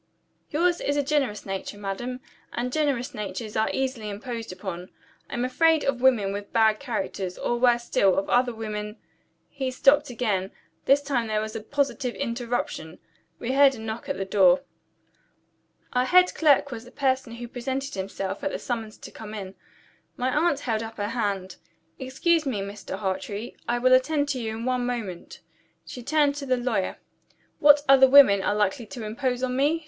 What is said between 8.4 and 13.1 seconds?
women" He stopped again. This time there was a positive interruption.